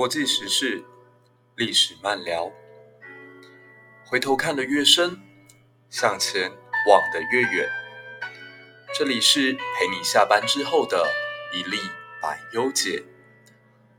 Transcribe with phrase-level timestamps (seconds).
[0.00, 0.82] 国际时事，
[1.56, 2.50] 历史漫聊。
[4.06, 5.20] 回头看的越深，
[5.90, 6.50] 向前
[6.88, 7.68] 望的越远。
[8.94, 11.06] 这里是陪你下班之后的
[11.52, 11.76] 一粒
[12.22, 13.04] 百忧解，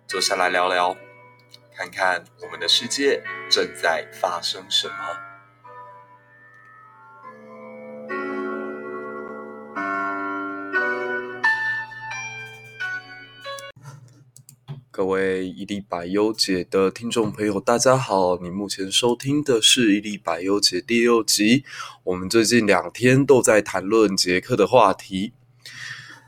[0.08, 0.98] 坐下来聊聊，
[1.76, 5.21] 看看我们的世界正在发生什么。
[14.94, 18.38] 各位一历百忧解的听众朋友，大家好！
[18.42, 21.64] 你目前收听的是一历百忧解第六集。
[22.04, 25.32] 我们最近两天都在谈论捷克的话题。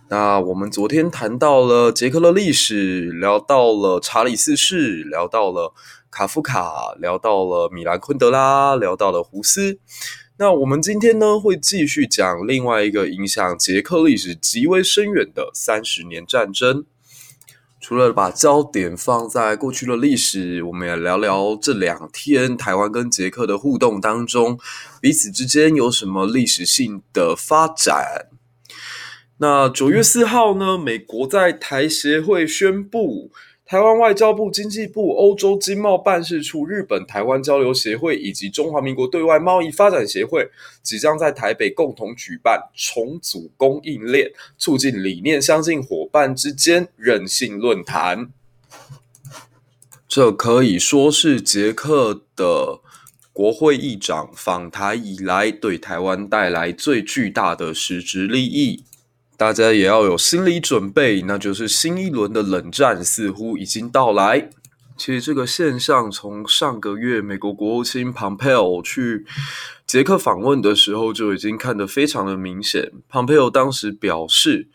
[0.08, 5.74] 那我们昨天谈到了捷克的历史，聊到了查理四世，聊到了
[6.10, 9.78] 卡夫卡，聊到了米兰昆德拉，聊到了胡斯。
[10.38, 16.86] 那我们今天呢，会继续讲另外一个影响捷克历史极为深远的三十年战争。
[17.84, 24.58] 除了把焦点放在过去的历史，我们也聊聊这两天台湾跟捷克的互动当中，
[25.02, 28.30] 彼此之间有什么历史性的发展。
[29.40, 33.32] 那九月四号呢，美国在台协会宣布。
[33.66, 40.50] 台湾外交部、经济部、欧洲经贸办事处、日本台湾交流协会以及中华民国对外贸易发展协会
[40.82, 48.30] 即将在台北共同举办重组供应链、促进理念相近伙伴之间韧性论坛。
[50.10, 52.82] 这可以说是捷克的
[53.32, 58.84] 国会议长访台以来对台湾带来最巨大的实质利益。
[59.36, 64.50] 大家也要有心理准备，那就是新一轮的冷战似乎已经到来。
[64.96, 69.26] 其实这个现象从上个月美国国务卿蓬佩奥去
[69.88, 72.92] 捷克访问的时候就已经看得非常的明显。
[73.10, 74.68] 蓬佩奥当时表示，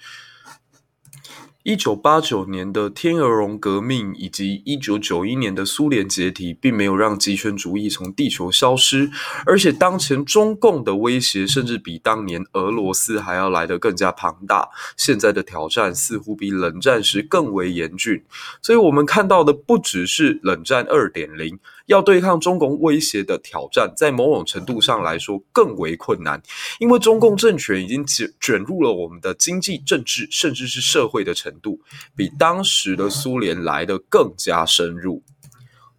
[1.68, 9.10] 一九八九年的天鹅绒革命以及一九九一年的苏联解体，并没有让极权主义从地球消失，
[9.44, 14.66] 而且当前中共的威胁甚至比当年俄罗斯还要来得更加庞大。
[14.96, 18.24] 现在的挑战似乎比冷战时更为严峻，
[18.62, 21.58] 所以我们看到的不只是冷战二点零。
[21.88, 26.40] 要对抗中共威胁的挑战，在某种程度上来说更为困难，
[26.78, 31.80] 因为中共政权已经卷卷入了我们的经济、政治，甚至是社会的程度，
[32.14, 35.22] 比当时的苏联来得更加深入。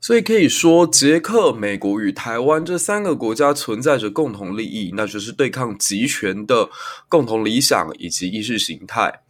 [0.02, 6.70] 所以可以说，捷克、美国与台湾这三个国家存在着共同利益，那就是对抗极权的
[7.10, 9.22] 共同理想以及意识形态。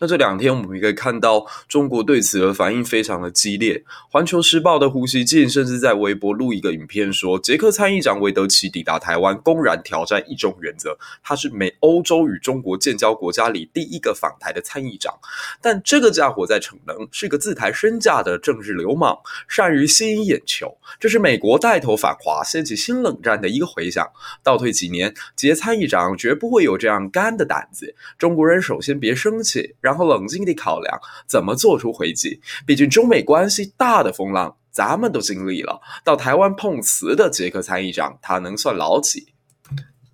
[0.00, 3.84] 那这两天我们可以看到，中国对此的反应非常的激烈。
[4.10, 10.96] 环球时报的胡锡进甚至在微博录一个影片说，捷克参议长韦德奇抵达台湾，公然挑战一中原则。
[11.22, 15.12] 他是美欧洲与中国建交国家里第一个访台的参议长。
[15.60, 20.78] 但这个家伙在逞能，是个自抬身价的政治流氓，善于吸引眼球。
[20.98, 24.10] 这是美国带头反华，掀起新冷战的一个回响。
[24.42, 27.94] 倒退几年，捷参议长绝不会有这样干的胆子。
[28.16, 32.40] 中国人首先别生气，让然后冷静地考量怎么做出回击。
[32.64, 35.80] 毕竟中美关系大的风浪，咱们都经历了。
[36.04, 39.32] 到台湾碰瓷的捷克参议长，他能算老几？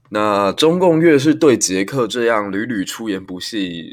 [0.09, 3.84] 那中共越是对捷克这样屡屡出言不逊、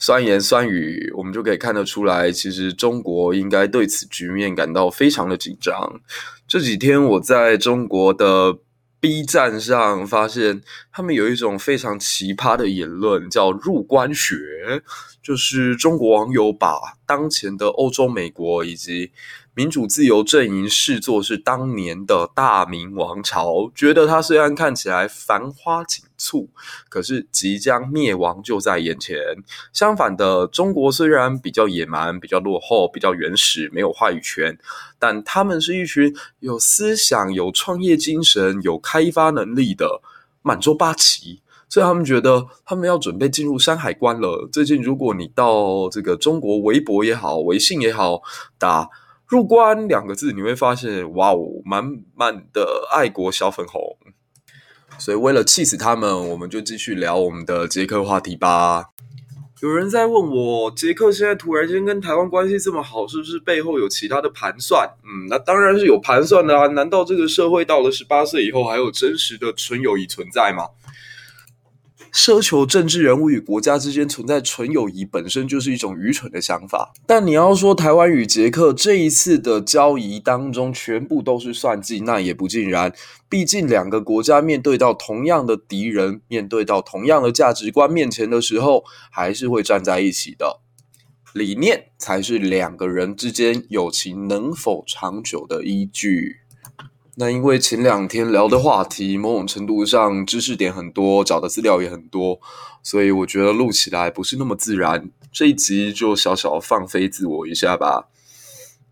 [0.00, 6.00] 酸言酸语，我们就可以看得出来，其实中国应该对此局面感到非常的紧张。
[6.48, 8.58] 这几天我在中国的。
[9.00, 10.60] B 站上发现，
[10.90, 14.36] 他们有一种非常奇葩的言论，叫“入关学”，
[15.22, 16.76] 就是中国网友把
[17.06, 19.12] 当前的欧洲、美国以及
[19.58, 26.48] 民主自由阵营视作是当年的大明王朝，觉得它虽然看起来繁花锦簇，
[26.88, 29.18] 可是即将灭亡就在眼前。
[29.72, 34.56] 相反的，中国虽然比较野蛮、比较落后、比较原始，没有话语权，
[34.96, 40.00] 但他们是一群有思想、有创业精神、有开发能力的
[40.40, 41.42] 满洲八旗。
[41.68, 44.48] 所以他们觉得他们要准备进入山海关了。
[44.52, 48.22] 最近，如果你到这个中国微博也好、微信也好，
[48.56, 48.88] 打
[49.28, 51.84] “入关”两个字，你会发现，哇哦，满
[52.14, 53.96] 满的爱国小粉红。
[54.98, 58.86] 所以为了气死他们，我们就继续聊我们的捷克话题吧。
[59.60, 64.88] 有人在问我，捷克现在突然间跟台湾关系这么好，是不是背后有其他的盘算？
[65.04, 66.66] 嗯，那当然是有盘算的啊。
[66.68, 70.64] 难道这个社会到了十八岁以后，还有真实的纯友谊存在吗？
[72.12, 76.92] 奢求政治人物与国家之间存在纯友谊，本身就是一种愚蠢的想法。
[77.06, 82.92] 但你要说台湾与捷克这一次的交易当中全部都是算计，那也不尽然。
[83.28, 90.60] 毕竟两个国家面对到同样的敌人，面对到同样的价值观面前的时候，还是会站在一起的。
[91.34, 96.38] 理念才是两个人之间友情能否长久的依据。
[97.20, 102.40] 那因为前两天聊的话题，某种程度上知识点很多，找的资料也很多，
[102.80, 105.10] 所以我觉得录起来不是那么自然。
[105.32, 108.08] 这一集就小小放飞自我一下吧。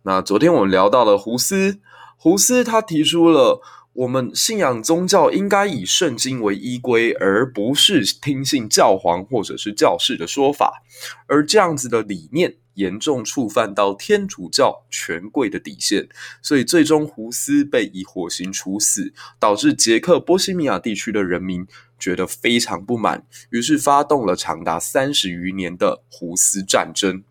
[0.02, 1.78] 那昨天我们聊到了胡斯，
[2.16, 3.60] 胡斯他提出了
[3.92, 10.82] 我们信仰宗教应该以圣经为依归，而不是听信教皇或者是教士的说法，
[11.28, 12.56] 而这样子的理念。
[12.76, 16.08] 严重触犯到天主教权贵的底线，
[16.40, 21.66] 所以最终胡斯被以火刑处死，导致捷克波西米亚地区的人民
[21.98, 27.24] 觉得非常不满，于是发动了长达三十余年的胡斯战争。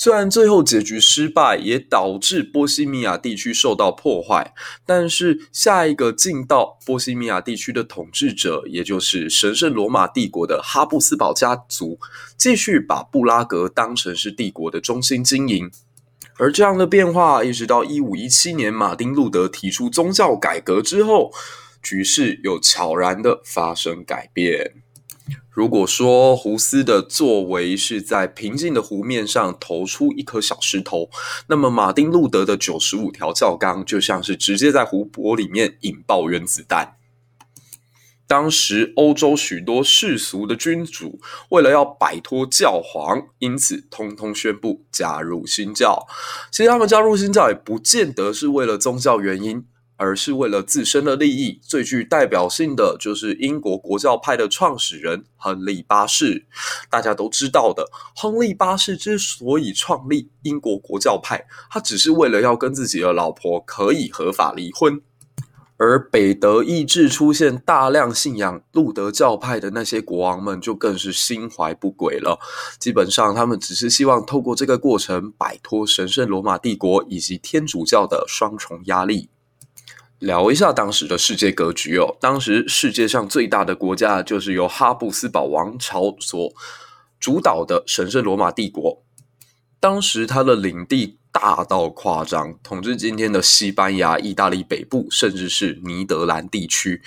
[0.00, 4.54] 虽然最后结局失败，也导致波西米亚地区受到破坏，
[4.86, 11.98] 但是下一个进到波西米亚地区的统治者，也就是神圣罗马帝国的哈布斯堡家族，
[12.36, 15.68] 继续把布拉格当成是帝国的中心经营。
[16.36, 21.32] 而这样的变化，一直到一五一七年马丁路德提出宗教改革之后，
[21.82, 24.74] 局势又悄然的发生改变。
[25.50, 31.10] 如果说胡斯的作为是在平静的湖面上投出一颗小石头，
[31.48, 36.94] 那么马丁路德的九十五条教纲就像是直接在湖泊里面引爆原子弹。
[38.28, 46.06] 当时欧洲许多世俗的君主为了要摆脱教皇，因此通通宣布加入新教。
[46.52, 49.64] 其实他们加入新教也不见得是为了宗教原因。
[49.98, 56.46] 而是为了自身的利益，最具代表性的就是英国国教派的创始人亨利八世。
[56.88, 65.02] 大家都知道的，亨利八世之所以创立英国国教派，他只是为了要跟自己的老婆可以合法离婚。
[65.80, 72.40] 而北德意志出现大量信仰路德教派的那些国王们，就更是心怀不轨了。
[72.80, 79.28] 基本上，他们只是希望透过这个过程，摆脱神圣罗马帝国以及天主教的双重压力。
[80.18, 82.16] 聊一下当时的世界格局哦。
[82.20, 86.52] 当时世界上最大的国家就是由哈布斯堡王朝所
[87.20, 89.02] 主导的神圣罗马帝国。
[89.80, 97.00] 当时它的领地大到夸张，统治今天的西班牙、意大利北部，甚至是尼德兰地区。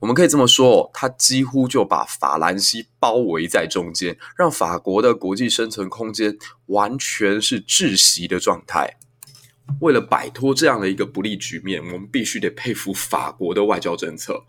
[0.00, 8.96] 我们可以这么说，它几乎就把法兰西包围在中间，让法国的国际生存空间完全是窒息的状态。
[9.80, 14.44] 为了摆脱这样的一个不利局面，我们必须得佩服法国的外交政策。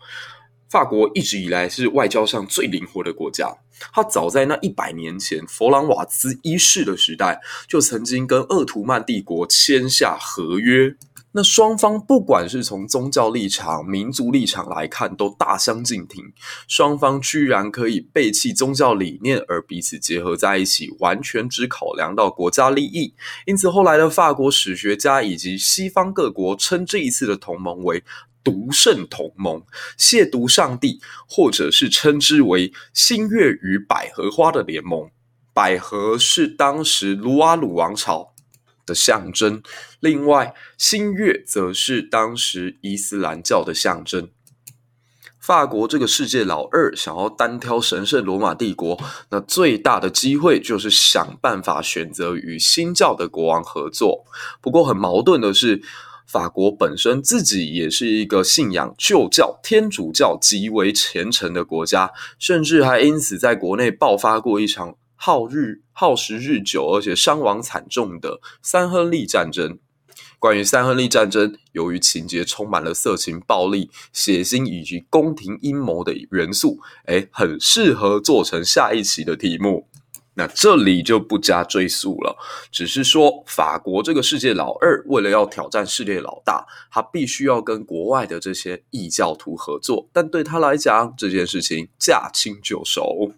[0.68, 3.56] 法国一直以来是外交上最灵活的国家。
[3.92, 10.94] 他早在那一百年前，弗朗瓦兹一世的时代，就曾经跟鄂图曼帝国签下合约。
[11.32, 16.32] 那双方不管是从宗教立场、民族立场来看，都大相径庭。
[16.66, 23.14] 双方居然可以背弃宗教理念而彼此结合在一起，完全只考量到国家利益。
[23.44, 28.02] 因此，后来的法国史学家以及西方各国称这一次的同盟为
[28.42, 29.62] “毒圣同盟”，
[29.98, 35.10] 亵渎上帝，或者是称之为“新月与百合花的联盟”。
[35.52, 38.32] 百合是当时卢瓦鲁王朝
[38.88, 39.62] 的象征，
[40.00, 44.30] 另外新月则是当时伊斯兰教的象征。
[45.38, 49.00] 法国这个世界老二想要单挑神圣罗马帝国，
[49.30, 54.26] 那最大的机会就是想办法选择与新教的国王合作。
[54.60, 55.80] 不过很矛盾的是，
[56.26, 64.96] 法国本身自己也是一个信仰旧教天主教极为虔诚的国家，甚至还因此在国内爆发过一场。
[65.20, 69.78] 耗日耗时日久，而且伤亡惨重的三亨利战争。
[70.38, 79.88] 关于三亨利战争，由于情节充满了色情、暴力、血腥以及宫廷阴谋的元素，诶，很适合做成下一期的题目。
[80.34, 82.38] 那这里就不加赘述了，
[82.70, 90.08] 只是说法国这个世界老二，为了要挑战世界老大，他必须要跟国外的这些异教徒合作。
[90.12, 93.32] 但对他来讲，这件事情驾轻就熟。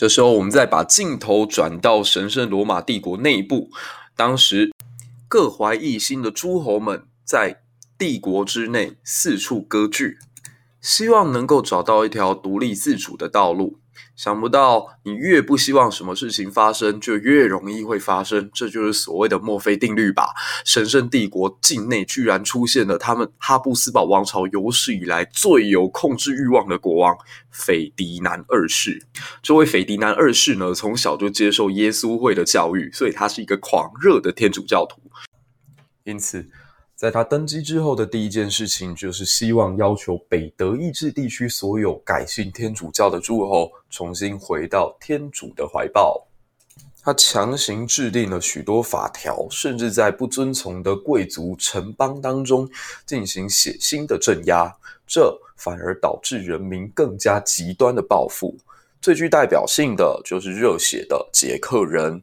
[0.00, 3.70] 这时候，我们再把镜头转到神圣罗马帝国内部。
[4.16, 4.72] 当时，
[5.28, 7.60] 各怀异心的诸侯们在
[7.98, 10.16] 帝国之内四处割据，
[10.80, 13.79] 希望能够找到一条独立自主的道路。
[14.20, 18.50] 想不到，你越不希望什么事情发生，就越容易会发生。
[18.52, 20.34] 这就是所谓的墨菲定律吧？
[20.62, 27.16] 神圣帝国境内居然出现了他们哈布斯堡王朝有史以来最有控制欲望的国王
[27.50, 29.02] 斐迪南二世。
[29.40, 35.00] 这位斐迪南二世呢，从小就接受耶稣会的教育，所以他是一个狂热的天主教徒。
[36.04, 36.46] 因此，
[37.00, 46.22] 在他登基之后的第一件事情，就是希望要求北德意志地区所有改信天主教的诸侯重新回到天主的怀抱。
[47.02, 52.68] 他强行制定了许多法条，甚至在不遵从的贵族城邦当中
[53.06, 54.70] 进行血腥的镇压，
[55.06, 58.54] 这反而导致人民更加极端的报复。
[59.00, 62.22] 最具代表性的就是热血的捷克人。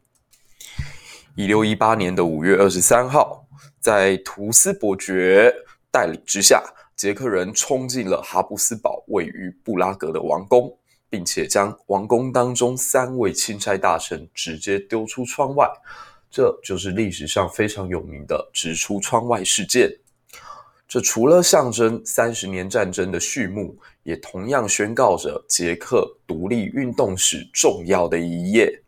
[1.35, 3.46] 一六一八年的五月二十三号，
[3.79, 5.53] 在图斯伯爵
[5.91, 6.63] 带领之下，
[6.95, 10.77] 捷克人冲进了哈布斯堡位于布拉格的王宫。
[11.09, 15.65] 并且将王宫当中三位钦差大臣直接丢出窗外，
[16.29, 19.89] 这就是历史上非常有名的“直出窗外”事件。
[20.85, 28.81] 这除了象征三十年战争的序幕，也同样宣告着捷克独立运动史重要的一页。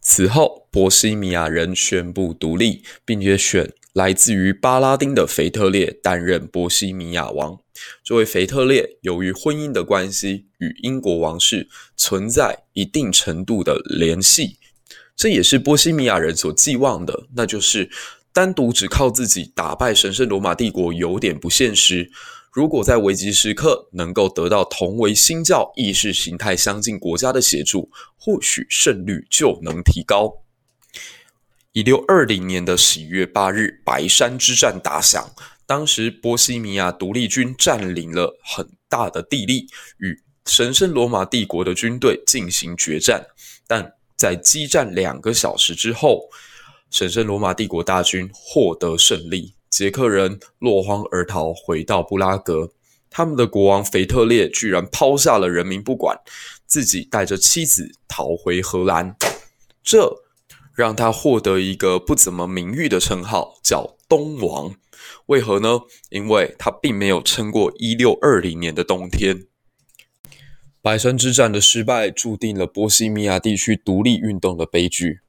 [0.00, 7.58] 此后，波西米亚人宣布独立，并且选来自于巴拉丁的腓特烈担任波西米亚王。
[8.02, 14.58] 这位腓特烈由于婚姻的关系，与英国王室存在一定程度的联系，
[15.14, 17.26] 这也是波西米亚人所寄望的。
[17.34, 17.90] 那就是
[18.32, 22.10] 单独只靠自己打败神圣罗马帝国有点不现实。
[22.50, 30.41] 如果在危急时刻能够得到同为新教、意识形态相近国家的协助，或许胜率就能提高。
[31.72, 35.32] 一六二零年的十一月八日，白山之战打响。
[35.64, 43.24] 当时，波西米亚独立军占领了很大的地利，与神圣罗马帝国的军队进行决战。
[43.66, 46.28] 但在激战两个小时之后，
[46.90, 52.70] 神圣罗马帝国大军获得胜利，捷克人落荒而逃，回到布拉格。
[53.08, 56.18] 他们的国王腓特烈居然抛下了人民不管，
[56.66, 59.16] 自己带着妻子逃回荷兰。
[59.82, 60.21] 这
[60.74, 64.74] 让他获得一个不怎么名誉的称号，叫冬王。
[65.26, 65.80] 为何呢？
[66.10, 69.46] 因为他并没有撑过一六二零年的冬天。
[70.80, 75.20] 百山之战的失败，注定了波西米亚地区独立运动的悲剧。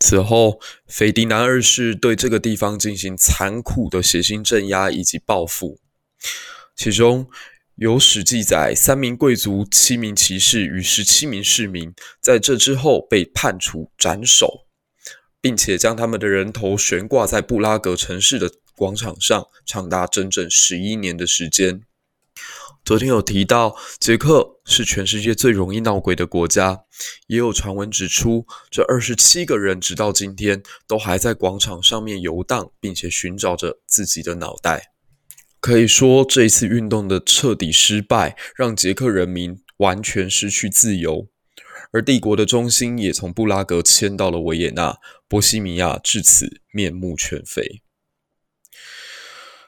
[0.00, 5.80] 此后，斐迪南二世对这个地方进行残酷的血腥镇压以及报复，
[6.76, 7.28] 其中
[7.78, 14.68] 有史记载，三名贵族、七名骑士与十七名市民在这之后被判处斩首。
[15.40, 21.82] 并且将他们的人头悬挂在布拉格城市的广场上，长达整整十一年的时间。
[22.84, 26.80] 昨天有提到，捷克是全世界最容易闹鬼的国家，
[27.28, 34.97] 也有传闻指出，这二十七个人直到今天都还在广场上面游荡，并且寻找着自己的脑袋。
[35.60, 41.28] 可以说，这一次运动的彻底失败，让捷克人民完全失去自由。
[41.92, 47.82] 而帝国的中心也从布拉格迁到了维也纳，波西米亚至此面目全非。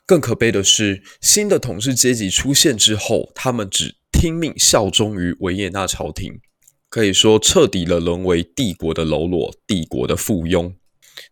[0.06, 6.40] 更可悲的是，新的统治阶级出现之后，他们只听命效忠于维也纳朝廷，
[6.88, 10.74] 可以说彻底了沦为帝国的喽啰，帝国的附庸。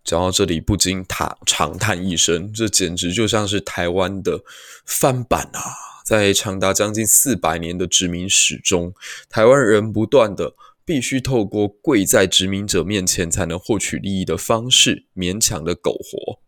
[0.05, 4.43] 讲到这里，不禁叹长叹一声，这简直就像是台湾的
[4.87, 5.63] 翻版啊！
[6.05, 8.93] 在长达将近四百年的殖民史中，
[9.29, 10.55] 台湾人不断的。
[10.89, 16.41] 必须透过跪在殖民者面前才能获取利益的方式，勉强的苟活。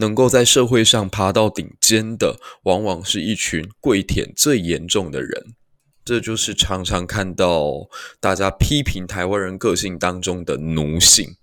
[0.00, 5.54] 能够在社会上爬到顶尖的，往往是一群跪舔最严重的人。
[6.04, 7.88] 这就是常常看到
[8.20, 11.36] 大家批评台湾人个性当中的奴性。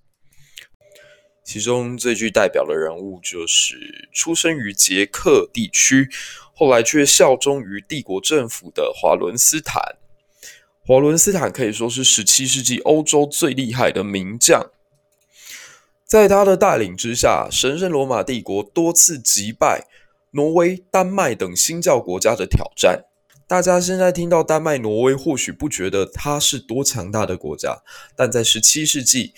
[1.44, 6.10] 其中最具代表的人物就是出生于捷克地区，
[6.54, 9.98] 后来却效忠于帝国政府的华伦斯坦。
[10.86, 14.70] 华伦斯坦可以说是十七世纪欧洲最厉害的名将，
[16.06, 19.88] 在他的带领之下，神圣罗马帝国多次击败
[20.32, 23.06] 挪威、丹麦等新教国家的挑战。
[23.48, 27.84] 大家现在听到丹麦、挪威，或许不觉得它是多强大的国家，
[28.16, 29.34] 但在十七世纪，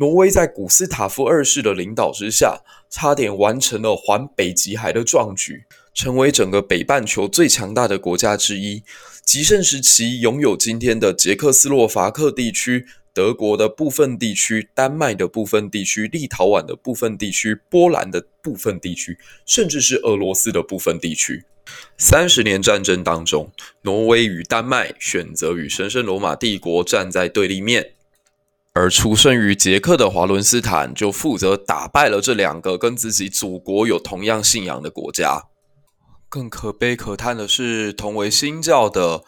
[0.00, 5.64] 挪威在古斯塔夫二世的领导之下，差点完成了环北极海的壮举。
[5.92, 8.82] 成为整个北半球最强大的国家之一。
[9.26, 21.44] 极盛时期拥有今天的捷克斯洛伐克地区、德国的部分地区、丹麦的部分地区、立陶宛的部分地区、波兰的部分地区，甚至是俄罗斯的部分地区。
[21.98, 23.50] 三十年战争当中，
[23.82, 27.92] 挪威与丹麦选择与神圣罗马帝国站在对立面，
[28.80, 35.44] 而出生于捷克的华伦斯坦就负责打败了这两个跟自己祖国有同样信仰的国家。
[36.30, 39.22] 更可悲可叹的是，同为新教的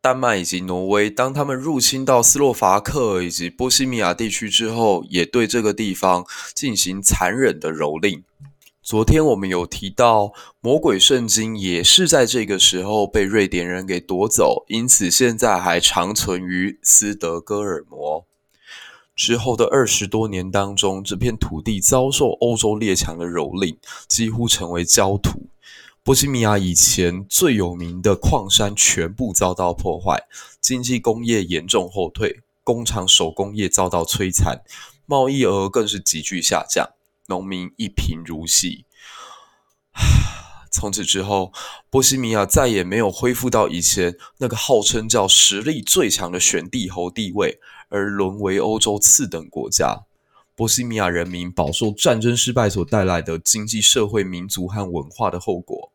[0.00, 8.22] 丹麦以及挪威，当他们入侵到斯洛伐克以及波西米亚地区之后，也对这个地方进行残忍的蹂躏。
[8.82, 10.22] 昨天我们有提到，
[10.60, 18.24] 《魔鬼圣经》也是在这个时候被瑞典人给夺走，因此现在还长存于斯德哥尔摩。
[19.18, 25.48] 之后的二十多年当中，这片土地遭受欧洲列强的蹂躏，几乎成为焦土。
[26.04, 30.22] 波西米亚以前最有名的矿山全部遭到破坏，
[30.60, 34.62] 经济工业严重后退，工厂手工业遭到摧残，
[35.04, 36.88] 贸易额更是急剧下降，
[37.26, 38.84] 农民一贫如洗。
[40.70, 41.52] 从此之后，
[41.90, 50.04] 波西米亚再也没有恢复到以前那个号称叫实力最强的选帝侯地位，而沦为欧洲次等国家。
[50.54, 55.92] 波西米亚人民饱受战争失败所带来的经济社会、民族和文化的后果。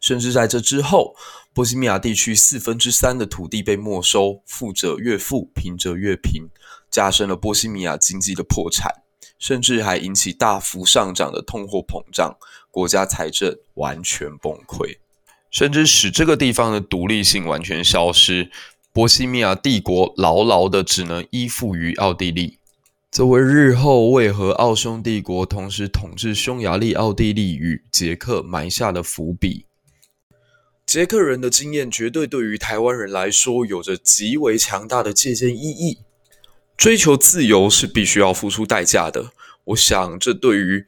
[0.00, 1.16] 甚至在这之后，
[1.52, 6.48] 波西米亚地区四分之三的土地被没收，富者越富，贫者越贫，
[6.90, 9.02] 加深了波西米亚经济的破产。
[9.40, 12.36] 甚至还引起大幅上涨的通货膨胀，
[12.72, 14.98] 国家财政完全崩溃，
[15.48, 18.50] 甚至使这个地方的独立性完全消失。
[18.92, 22.58] 波西米亚帝国牢牢的只能依附于奥地利，
[23.10, 29.64] 这为日后为何奥匈帝国同时统治匈牙利、奥地利与捷克埋下了伏笔。
[30.84, 35.98] 捷克人的经验绝对对于台湾人来说有着极为强大的借鉴意义。
[36.76, 39.32] 追求自由是必须要付出代价的。
[39.64, 40.86] 我想，这对于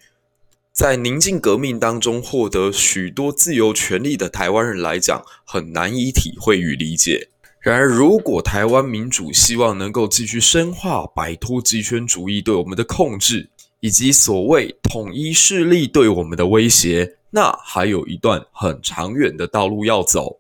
[0.73, 7.30] 在宁静革命当中获得许多自由权利的台湾人来讲，很难以体会与理解。
[7.61, 13.51] 然而，如果台湾民主希望能够继续深化，摆脱极权主义对我们的控制，
[13.81, 20.39] 以及所谓统一势力对我们的威胁，那还有一段很长远的道路要走。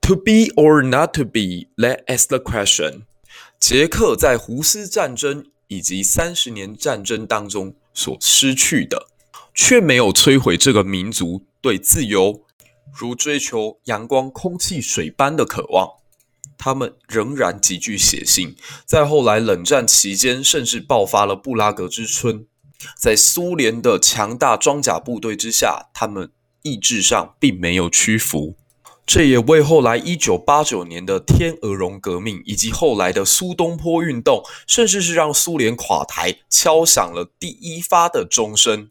[0.00, 3.02] To be or not to be, that is the question.
[3.60, 9.06] 捷克在胡斯战争以及三十年战争当中所失去的，
[9.54, 12.42] 却没有摧毁这个民族对自由
[12.92, 15.97] 如追求阳光、空气、水般的渴望。
[16.58, 22.46] 他们仍然极具血性，在后来冷战期间，甚至爆发了布拉格之春。
[22.96, 26.30] 在苏联的强大装甲部队之下，他们
[26.62, 28.56] 意志上并没有屈服。
[29.06, 38.90] 这也为后来一九八九年的天鹅绒革命，以及后来的苏东坡运动，甚至是让苏联垮台，敲响了第一发的钟声。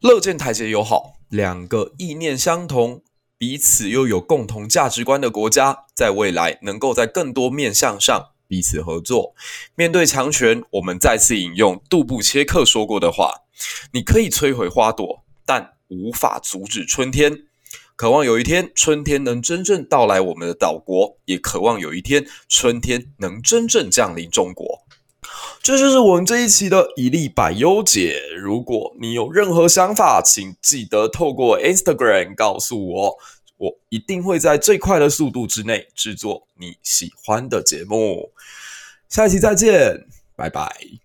[0.00, 3.02] 乐见台捷友好，两个意念相同、
[3.36, 9.34] 彼此又有共同价值观的国家，在未来能够在更多面向上彼此合作。
[9.74, 13.42] 面对强权，我们再次引用杜布切克说过的话
[13.92, 17.44] ：“你可以摧毁花朵，但无法阻止春天。”
[17.96, 24.83] 渴望有一天春天能真正到来我们的岛国，也渴望有一天春天能真正降临中国。
[25.62, 28.20] 这就是我们这一期的一粒百忧解。
[28.36, 33.18] 如果你有任何想法，请记得透过 Instagram 告诉我，
[33.56, 38.30] 我一定会在最快的速度之内制作你喜欢的节目。
[39.08, 41.03] 下一期再见，拜拜。